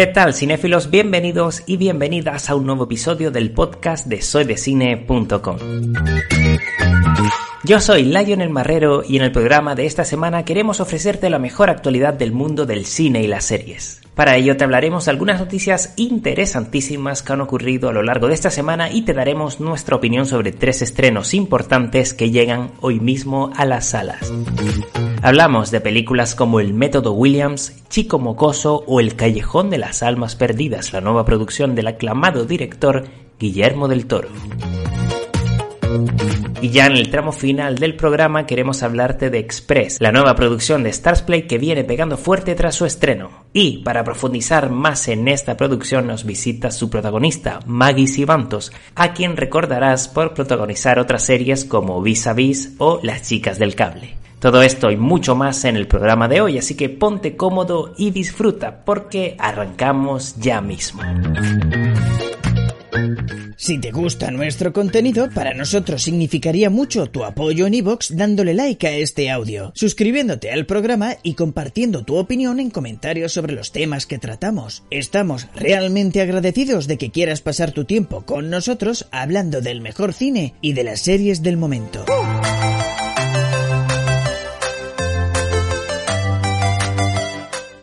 [0.00, 0.88] ¿Qué tal, cinéfilos?
[0.88, 5.58] Bienvenidos y bienvenidas a un nuevo episodio del podcast de soydecine.com.
[7.64, 11.68] Yo soy Lionel Marrero y en el programa de esta semana queremos ofrecerte la mejor
[11.68, 14.00] actualidad del mundo del cine y las series.
[14.14, 18.34] Para ello te hablaremos de algunas noticias interesantísimas que han ocurrido a lo largo de
[18.34, 23.50] esta semana y te daremos nuestra opinión sobre tres estrenos importantes que llegan hoy mismo
[23.54, 24.32] a las salas.
[25.22, 30.34] Hablamos de películas como El Método Williams, Chico Mocoso o El Callejón de las Almas
[30.34, 33.04] Perdidas, la nueva producción del aclamado director
[33.38, 34.28] Guillermo del Toro.
[36.62, 40.82] Y ya en el tramo final del programa queremos hablarte de Express, la nueva producción
[40.82, 43.44] de Starsplay que viene pegando fuerte tras su estreno.
[43.52, 49.36] Y para profundizar más en esta producción nos visita su protagonista, Maggie Sibantos, a quien
[49.36, 54.16] recordarás por protagonizar otras series como Vis a Vis o Las Chicas del Cable.
[54.40, 58.10] Todo esto y mucho más en el programa de hoy, así que ponte cómodo y
[58.10, 61.02] disfruta porque arrancamos ya mismo.
[63.58, 68.86] Si te gusta nuestro contenido, para nosotros significaría mucho tu apoyo en iVoox dándole like
[68.86, 74.06] a este audio, suscribiéndote al programa y compartiendo tu opinión en comentarios sobre los temas
[74.06, 74.84] que tratamos.
[74.88, 80.54] Estamos realmente agradecidos de que quieras pasar tu tiempo con nosotros hablando del mejor cine
[80.62, 82.06] y de las series del momento.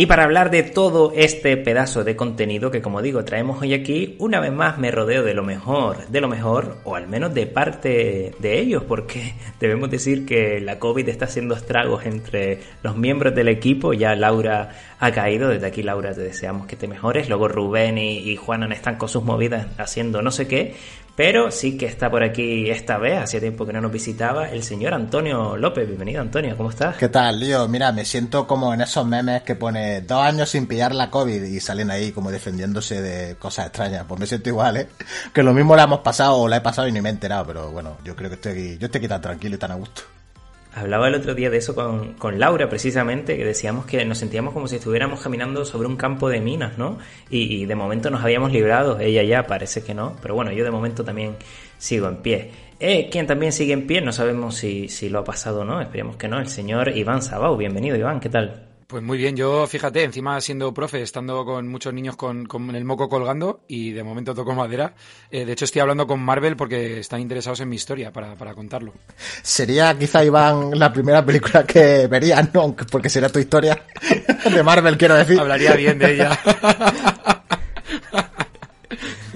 [0.00, 4.16] Y para hablar de todo este pedazo de contenido que como digo traemos hoy aquí,
[4.18, 7.46] una vez más me rodeo de lo mejor, de lo mejor, o al menos de
[7.46, 13.34] parte de ellos, porque debemos decir que la COVID está haciendo estragos entre los miembros
[13.34, 17.48] del equipo, ya Laura ha caído, desde aquí Laura te deseamos que te mejores, luego
[17.48, 20.76] Rubén y, y Juanan están con sus movidas haciendo no sé qué,
[21.16, 24.62] pero sí que está por aquí esta vez, hacía tiempo que no nos visitaba, el
[24.62, 25.86] señor Antonio López.
[25.86, 26.96] Bienvenido, Antonio, ¿cómo estás?
[26.96, 27.66] ¿Qué tal, Lío?
[27.68, 31.42] Mira, me siento como en esos memes que pone dos años sin pillar la COVID
[31.42, 34.04] y salen ahí como defendiéndose de cosas extrañas.
[34.08, 34.88] Pues me siento igual, ¿eh?
[35.32, 37.46] Que lo mismo la hemos pasado o la he pasado y ni me he enterado,
[37.46, 39.74] pero bueno, yo creo que estoy aquí, yo estoy aquí tan tranquilo y tan a
[39.74, 40.02] gusto.
[40.72, 44.54] Hablaba el otro día de eso con, con, Laura, precisamente, que decíamos que nos sentíamos
[44.54, 46.98] como si estuviéramos caminando sobre un campo de minas, ¿no?
[47.28, 50.64] Y, y, de momento nos habíamos librado, ella ya parece que no, pero bueno, yo
[50.64, 51.34] de momento también
[51.76, 52.50] sigo en pie.
[52.78, 55.80] Eh, quien también sigue en pie, no sabemos si, si lo ha pasado o no,
[55.80, 57.56] esperemos que no, el señor Iván Sabau.
[57.56, 58.69] Bienvenido, Iván, ¿qué tal?
[58.90, 62.84] Pues muy bien, yo fíjate, encima siendo profe, estando con muchos niños con, con el
[62.84, 64.94] moco colgando y de momento toco madera.
[65.30, 68.52] Eh, de hecho, estoy hablando con Marvel porque están interesados en mi historia para, para
[68.52, 68.92] contarlo.
[69.42, 72.74] Sería quizá, Iván, la primera película que verías, ¿no?
[72.90, 73.80] Porque sería tu historia
[74.52, 75.38] de Marvel, quiero decir.
[75.38, 76.40] Hablaría bien de ella.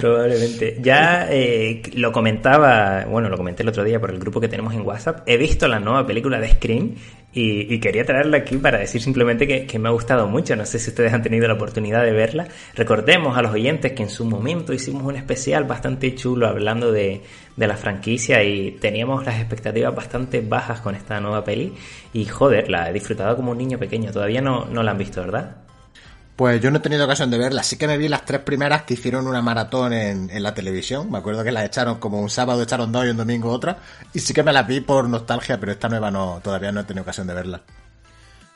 [0.00, 0.78] Probablemente.
[0.80, 4.72] Ya eh, lo comentaba, bueno, lo comenté el otro día por el grupo que tenemos
[4.72, 5.22] en WhatsApp.
[5.26, 6.94] He visto la nueva película de Scream
[7.32, 10.56] y, quería traerla aquí para decir simplemente que, que, me ha gustado mucho.
[10.56, 12.48] No sé si ustedes han tenido la oportunidad de verla.
[12.74, 17.20] Recordemos a los oyentes que en su momento hicimos un especial bastante chulo hablando de,
[17.56, 21.74] de la franquicia y teníamos las expectativas bastante bajas con esta nueva peli.
[22.14, 24.10] Y joder, la he disfrutado como un niño pequeño.
[24.12, 25.58] Todavía no, no la han visto, ¿verdad?
[26.40, 28.84] Pues yo no he tenido ocasión de verla, sí que me vi las tres primeras
[28.84, 31.10] que hicieron una maratón en, en, la televisión.
[31.10, 33.76] Me acuerdo que las echaron como un sábado, echaron dos y un domingo otra.
[34.14, 36.84] Y sí que me las vi por nostalgia, pero esta nueva no, todavía no he
[36.84, 37.62] tenido ocasión de verla.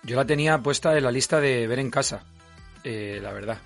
[0.03, 2.25] Yo la tenía puesta en la lista de ver en casa,
[2.85, 3.59] eh, la verdad.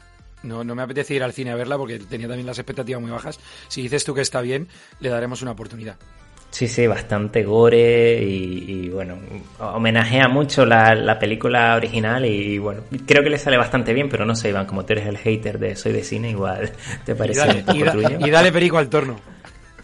[0.42, 3.12] No, no me apetece ir al cine a verla porque tenía también las expectativas muy
[3.12, 3.38] bajas.
[3.68, 4.66] Si dices tú que está bien,
[4.98, 5.94] le daremos una oportunidad.
[6.50, 9.18] Sí, sí, bastante gore y, y bueno,
[9.60, 14.24] homenajea mucho la, la, película original y bueno, creo que le sale bastante bien, pero
[14.24, 16.72] no sé, Iván, como tú eres el hater de Soy de Cine, igual
[17.04, 18.26] te parece y dale, un poco y, da, truño.
[18.26, 19.16] y dale perico al torno.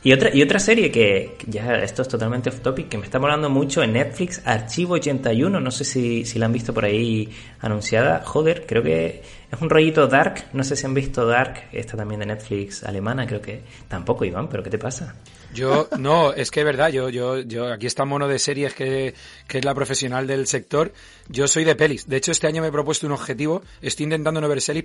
[0.04, 3.18] Y otra, y otra serie que, ya esto es totalmente off topic, que me está
[3.18, 7.30] molando mucho en Netflix, Archivo 81, no sé si, si la han visto por ahí
[7.60, 8.20] anunciada.
[8.22, 9.22] Joder, creo que
[9.54, 13.26] es un rollito dark, no sé si han visto Dark, esta también de Netflix alemana,
[13.26, 15.14] creo que tampoco, Iván, pero ¿qué te pasa?
[15.54, 19.14] Yo, no, es que es verdad, yo, yo, yo, aquí está mono de series que,
[19.46, 20.92] que es la profesional del sector.
[21.28, 22.08] Yo soy de pelis.
[22.08, 23.62] De hecho, este año me he propuesto un objetivo.
[23.80, 24.84] Estoy intentando no ver series,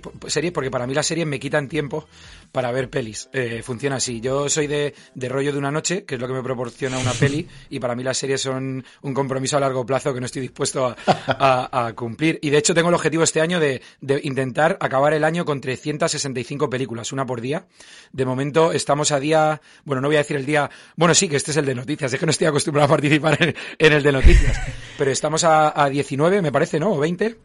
[0.52, 2.06] porque para mí las series me quitan tiempo
[2.52, 3.28] para ver pelis.
[3.32, 4.20] Eh, funciona así.
[4.20, 7.12] Yo soy de, de rollo de una noche, que es lo que me proporciona una
[7.12, 10.42] peli, y para mí las series son un compromiso a largo plazo que no estoy
[10.42, 12.38] dispuesto a, cumplir.
[12.42, 13.82] Y de hecho tengo el objetivo este año de
[14.22, 17.66] intentar acabar el año con 365 películas, una por día.
[18.12, 21.36] De momento estamos a día, bueno, no voy a decir el día bueno, sí, que
[21.36, 22.12] este es el de noticias.
[22.12, 23.38] Es que no estoy acostumbrado a participar
[23.78, 24.60] en, el de noticias.
[24.98, 26.92] Pero estamos a, 19, me parece, ¿no?
[26.92, 27.36] ¿O 20?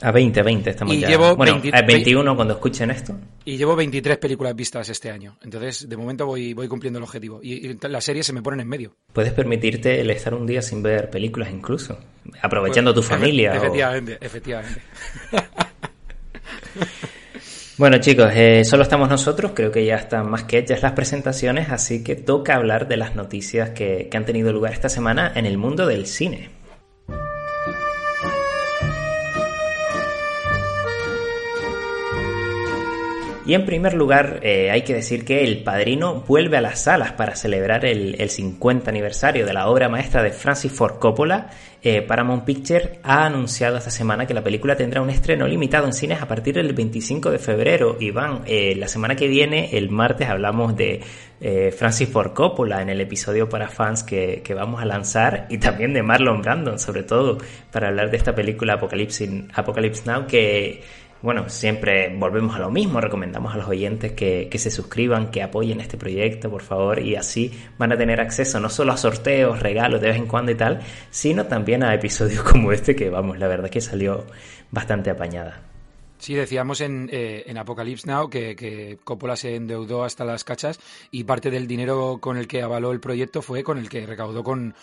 [0.00, 1.08] A 20, 20 estamos y ya.
[1.08, 3.14] Llevo bueno, a 21 cuando escuchen esto.
[3.44, 5.38] Y llevo 23 películas vistas este año.
[5.42, 7.40] Entonces, de momento voy, voy cumpliendo el objetivo.
[7.42, 8.96] Y, y las series se me ponen en medio.
[9.12, 11.96] Puedes permitirte el estar un día sin ver películas incluso.
[12.42, 13.54] Aprovechando tu pues, familia.
[13.54, 14.82] Efectivamente, efectivamente.
[17.76, 21.70] Bueno chicos, eh, solo estamos nosotros, creo que ya están más que hechas las presentaciones,
[21.70, 25.44] así que toca hablar de las noticias que, que han tenido lugar esta semana en
[25.44, 26.50] el mundo del cine.
[33.46, 37.12] Y en primer lugar, eh, hay que decir que El Padrino vuelve a las salas
[37.12, 41.50] para celebrar el, 50 aniversario de la obra maestra de Francis Ford Coppola.
[41.82, 45.92] Eh, Paramount Pictures ha anunciado esta semana que la película tendrá un estreno limitado en
[45.92, 47.98] cines a partir del 25 de febrero.
[48.00, 51.02] Iván, eh, la semana que viene, el martes, hablamos de
[51.76, 55.92] Francis Ford Coppola en el episodio para fans que, que, vamos a lanzar y también
[55.92, 57.36] de Marlon Brandon, sobre todo,
[57.70, 60.80] para hablar de esta película Apocalypse, Apocalypse Now que
[61.24, 65.80] bueno, siempre volvemos a lo mismo, recomendamos a los oyentes que, se suscriban, que apoyen
[65.80, 70.02] este proyecto, por favor, y así van a tener acceso no solo a sorteos, regalos
[70.02, 73.48] de vez en cuando y tal, sino también a episodios como este que, vamos, la
[73.48, 74.26] verdad que salió
[74.70, 75.62] bastante apañada.
[76.18, 80.78] Sí, decíamos en, eh, en Apocalypse Now que, que, Coppola se endeudó hasta las cachas
[81.10, 84.44] y parte del dinero con el que avaló el proyecto fue con el que recaudó
[84.44, 84.74] con,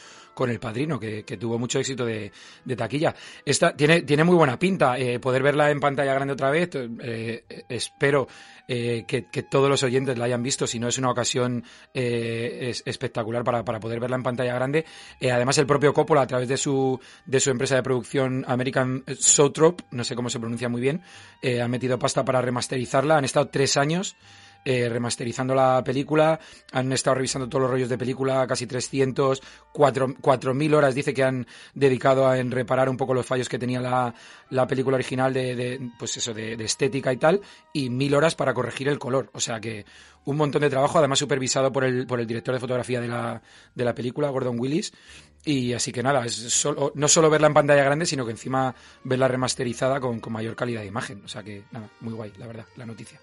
[0.41, 2.31] con El Padrino, que, tuvo mucho éxito de,
[2.75, 3.13] taquilla.
[3.45, 4.97] Esta tiene, tiene muy buena pinta.
[4.97, 8.27] Eh, poder verla en pantalla grande otra vez, eh, espero
[8.67, 13.43] eh, que, todos los oyentes la hayan visto, si no es una ocasión es espectacular
[13.43, 14.83] para, para, poder verla en pantalla grande.
[15.21, 19.81] además, el propio Coppola, a través de su, de su empresa de producción American Sotrop,
[19.91, 21.03] no sé cómo se pronuncia muy bien,
[21.61, 23.15] ha metido pasta para remasterizarla.
[23.15, 24.15] Han estado tres años
[24.63, 26.39] eh, remasterizando la película,
[26.71, 29.41] han estado revisando todos los rollos de película, casi 300,
[29.73, 33.81] 4.000 horas dice que han dedicado a en reparar un poco los fallos que tenía
[33.81, 34.13] la,
[34.51, 37.41] la película original de, pues eso, de, estética y tal,
[37.73, 39.31] y 1.000 horas para corregir el color.
[39.33, 39.85] O sea que
[40.25, 43.41] un montón de trabajo, además supervisado por el, por el director de fotografía de la,
[43.73, 44.93] de la película, Gordon Willis.
[45.43, 48.75] Y así que nada, es solo, no solo verla en pantalla grande, sino que encima
[49.03, 51.23] verla remasterizada con, con mayor calidad de imagen.
[51.25, 53.19] O sea que nada, muy guay, la verdad, la noticia.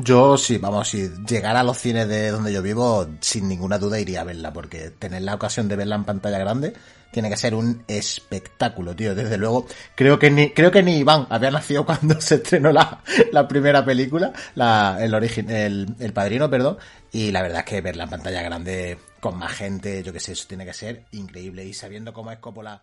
[0.00, 3.98] Yo sí, vamos, si llegara a los cines de donde yo vivo, sin ninguna duda
[3.98, 6.72] iría a verla, porque tener la ocasión de verla en pantalla grande
[7.10, 9.16] tiene que ser un espectáculo, tío.
[9.16, 9.66] Desde luego,
[9.96, 13.02] creo que ni, creo que ni Iván había nacido cuando se estrenó la,
[13.32, 16.78] la primera película, la, el origen, el, el padrino, perdón,
[17.10, 20.32] y la verdad es que verla en pantalla grande con más gente, yo que sé,
[20.32, 21.64] eso tiene que ser increíble.
[21.64, 22.82] Y sabiendo cómo es Coppola.